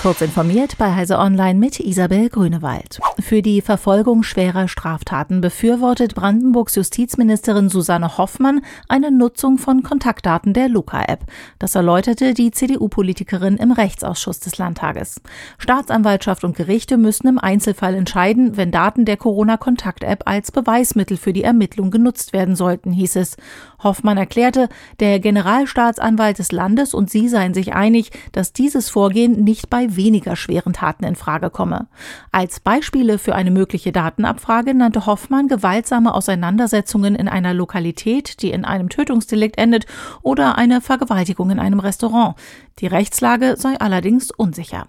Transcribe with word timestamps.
Kurz 0.00 0.20
informiert 0.20 0.78
bei 0.78 0.94
Heise 0.94 1.18
Online 1.18 1.58
mit 1.58 1.80
Isabel 1.80 2.28
Grünewald. 2.28 3.00
Für 3.18 3.42
die 3.42 3.60
Verfolgung 3.60 4.22
schwerer 4.22 4.68
Straftaten 4.68 5.40
befürwortet 5.40 6.14
Brandenburgs 6.14 6.76
Justizministerin 6.76 7.68
Susanne 7.68 8.16
Hoffmann 8.16 8.60
eine 8.86 9.10
Nutzung 9.10 9.58
von 9.58 9.82
Kontaktdaten 9.82 10.52
der 10.52 10.68
Luca-App. 10.68 11.24
Das 11.58 11.74
erläuterte 11.74 12.32
die 12.32 12.52
CDU-Politikerin 12.52 13.56
im 13.56 13.72
Rechtsausschuss 13.72 14.38
des 14.38 14.56
Landtages. 14.56 15.20
Staatsanwaltschaft 15.58 16.44
und 16.44 16.56
Gerichte 16.56 16.96
müssen 16.96 17.26
im 17.26 17.40
Einzelfall 17.40 17.96
entscheiden, 17.96 18.56
wenn 18.56 18.70
Daten 18.70 19.04
der 19.04 19.16
Corona-Kontakt-App 19.16 20.22
als 20.26 20.52
Beweismittel 20.52 21.16
für 21.16 21.32
die 21.32 21.42
Ermittlung 21.42 21.90
genutzt 21.90 22.32
werden 22.32 22.54
sollten, 22.54 22.92
hieß 22.92 23.16
es. 23.16 23.36
Hoffmann 23.82 24.16
erklärte, 24.16 24.68
der 25.00 25.18
Generalstaatsanwalt 25.18 26.38
des 26.38 26.52
Landes 26.52 26.94
und 26.94 27.10
sie 27.10 27.28
seien 27.28 27.52
sich 27.52 27.74
einig, 27.74 28.12
dass 28.30 28.52
dieses 28.52 28.90
Vorgehen 28.90 29.42
nicht 29.42 29.68
bei 29.68 29.87
weniger 29.96 30.36
schweren 30.36 30.72
Taten 30.72 31.04
in 31.04 31.16
Frage 31.16 31.50
komme. 31.50 31.88
Als 32.32 32.60
Beispiele 32.60 33.18
für 33.18 33.34
eine 33.34 33.50
mögliche 33.50 33.92
Datenabfrage 33.92 34.74
nannte 34.74 35.06
Hoffmann 35.06 35.48
gewaltsame 35.48 36.14
Auseinandersetzungen 36.14 37.14
in 37.14 37.28
einer 37.28 37.54
Lokalität, 37.54 38.42
die 38.42 38.50
in 38.50 38.64
einem 38.64 38.88
Tötungsdelikt 38.88 39.58
endet, 39.58 39.86
oder 40.22 40.58
eine 40.58 40.80
Vergewaltigung 40.80 41.50
in 41.50 41.58
einem 41.58 41.80
Restaurant. 41.80 42.36
Die 42.78 42.86
Rechtslage 42.86 43.56
sei 43.56 43.78
allerdings 43.78 44.30
unsicher. 44.30 44.86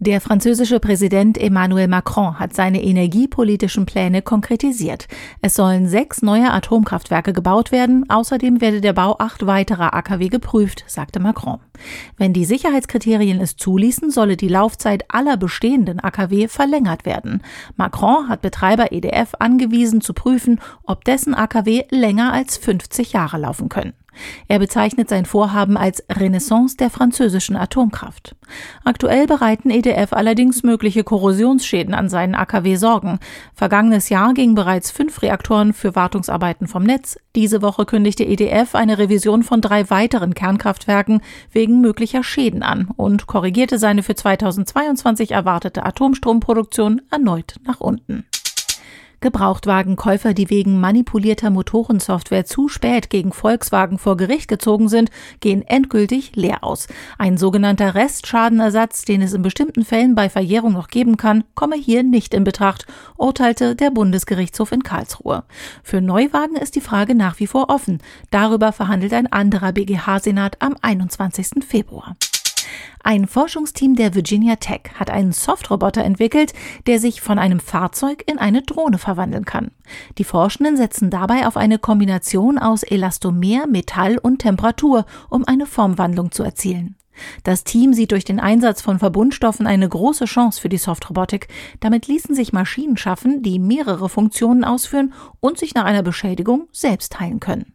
Der 0.00 0.20
französische 0.20 0.78
Präsident 0.78 1.36
Emmanuel 1.38 1.88
Macron 1.88 2.38
hat 2.38 2.54
seine 2.54 2.84
energiepolitischen 2.84 3.84
Pläne 3.84 4.22
konkretisiert. 4.22 5.08
Es 5.42 5.56
sollen 5.56 5.88
sechs 5.88 6.22
neue 6.22 6.52
Atomkraftwerke 6.52 7.32
gebaut 7.32 7.72
werden, 7.72 8.08
außerdem 8.08 8.60
werde 8.60 8.80
der 8.80 8.92
Bau 8.92 9.16
acht 9.18 9.44
weiterer 9.44 9.94
AKW 9.94 10.28
geprüft, 10.28 10.84
sagte 10.86 11.18
Macron. 11.18 11.58
Wenn 12.16 12.32
die 12.32 12.44
Sicherheitskriterien 12.44 13.40
es 13.40 13.56
zuließen, 13.56 14.12
solle 14.12 14.36
die 14.36 14.46
Laufzeit 14.46 15.04
aller 15.08 15.36
bestehenden 15.36 15.98
AKW 15.98 16.46
verlängert 16.46 17.04
werden. 17.04 17.42
Macron 17.74 18.28
hat 18.28 18.40
Betreiber 18.40 18.92
EDF 18.92 19.32
angewiesen 19.40 20.00
zu 20.00 20.14
prüfen, 20.14 20.60
ob 20.84 21.04
dessen 21.04 21.34
AKW 21.34 21.86
länger 21.90 22.32
als 22.32 22.56
50 22.56 23.14
Jahre 23.14 23.38
laufen 23.38 23.68
können. 23.68 23.94
Er 24.48 24.58
bezeichnet 24.58 25.08
sein 25.08 25.26
Vorhaben 25.26 25.76
als 25.76 26.04
Renaissance 26.10 26.76
der 26.76 26.90
französischen 26.90 27.56
Atomkraft. 27.56 28.34
Aktuell 28.84 29.26
bereiten 29.26 29.70
EDF 29.70 30.12
allerdings 30.12 30.62
mögliche 30.62 31.04
Korrosionsschäden 31.04 31.94
an 31.94 32.08
seinen 32.08 32.34
AKW 32.34 32.76
Sorgen. 32.76 33.18
Vergangenes 33.54 34.08
Jahr 34.08 34.34
gingen 34.34 34.54
bereits 34.54 34.90
fünf 34.90 35.22
Reaktoren 35.22 35.72
für 35.72 35.94
Wartungsarbeiten 35.94 36.66
vom 36.66 36.82
Netz. 36.82 37.18
Diese 37.36 37.62
Woche 37.62 37.84
kündigte 37.84 38.24
EDF 38.24 38.74
eine 38.74 38.98
Revision 38.98 39.42
von 39.42 39.60
drei 39.60 39.90
weiteren 39.90 40.34
Kernkraftwerken 40.34 41.20
wegen 41.52 41.80
möglicher 41.80 42.24
Schäden 42.24 42.62
an 42.62 42.88
und 42.96 43.26
korrigierte 43.26 43.78
seine 43.78 44.02
für 44.02 44.14
2022 44.14 45.32
erwartete 45.32 45.84
Atomstromproduktion 45.84 47.02
erneut 47.10 47.56
nach 47.64 47.80
unten. 47.80 48.24
Gebrauchtwagenkäufer, 49.20 50.34
die 50.34 50.50
wegen 50.50 50.80
manipulierter 50.80 51.50
Motorensoftware 51.50 52.44
zu 52.44 52.68
spät 52.68 53.10
gegen 53.10 53.32
Volkswagen 53.32 53.98
vor 53.98 54.16
Gericht 54.16 54.48
gezogen 54.48 54.88
sind, 54.88 55.10
gehen 55.40 55.62
endgültig 55.62 56.36
leer 56.36 56.62
aus. 56.62 56.86
Ein 57.18 57.36
sogenannter 57.36 57.94
Restschadenersatz, 57.94 59.04
den 59.04 59.22
es 59.22 59.32
in 59.32 59.42
bestimmten 59.42 59.84
Fällen 59.84 60.14
bei 60.14 60.28
Verjährung 60.28 60.72
noch 60.72 60.88
geben 60.88 61.16
kann, 61.16 61.44
komme 61.54 61.76
hier 61.76 62.02
nicht 62.02 62.34
in 62.34 62.44
Betracht, 62.44 62.86
urteilte 63.16 63.74
der 63.74 63.90
Bundesgerichtshof 63.90 64.72
in 64.72 64.82
Karlsruhe. 64.82 65.44
Für 65.82 66.00
Neuwagen 66.00 66.56
ist 66.56 66.76
die 66.76 66.80
Frage 66.80 67.14
nach 67.14 67.40
wie 67.40 67.46
vor 67.46 67.70
offen. 67.70 67.98
Darüber 68.30 68.72
verhandelt 68.72 69.12
ein 69.12 69.30
anderer 69.32 69.72
BGH-Senat 69.72 70.56
am 70.60 70.76
21. 70.80 71.64
Februar. 71.66 72.16
Ein 73.02 73.26
Forschungsteam 73.26 73.94
der 73.94 74.14
Virginia 74.14 74.56
Tech 74.56 74.82
hat 74.94 75.10
einen 75.10 75.32
Softroboter 75.32 76.04
entwickelt, 76.04 76.52
der 76.86 76.98
sich 76.98 77.20
von 77.20 77.38
einem 77.38 77.60
Fahrzeug 77.60 78.24
in 78.26 78.38
eine 78.38 78.62
Drohne 78.62 78.98
verwandeln 78.98 79.44
kann. 79.44 79.70
Die 80.18 80.24
Forschenden 80.24 80.76
setzen 80.76 81.10
dabei 81.10 81.46
auf 81.46 81.56
eine 81.56 81.78
Kombination 81.78 82.58
aus 82.58 82.82
Elastomer, 82.82 83.66
Metall 83.66 84.18
und 84.18 84.40
Temperatur, 84.40 85.06
um 85.30 85.44
eine 85.46 85.66
Formwandlung 85.66 86.32
zu 86.32 86.42
erzielen. 86.42 86.96
Das 87.42 87.64
Team 87.64 87.94
sieht 87.94 88.12
durch 88.12 88.24
den 88.24 88.40
Einsatz 88.40 88.82
von 88.82 88.98
Verbundstoffen 88.98 89.66
eine 89.66 89.88
große 89.88 90.26
Chance 90.26 90.60
für 90.60 90.68
die 90.68 90.78
Softrobotik. 90.78 91.48
Damit 91.80 92.06
ließen 92.06 92.34
sich 92.34 92.52
Maschinen 92.52 92.96
schaffen, 92.96 93.42
die 93.42 93.58
mehrere 93.58 94.08
Funktionen 94.08 94.64
ausführen 94.64 95.12
und 95.40 95.58
sich 95.58 95.74
nach 95.74 95.84
einer 95.84 96.02
Beschädigung 96.02 96.68
selbst 96.72 97.18
heilen 97.18 97.40
können. 97.40 97.74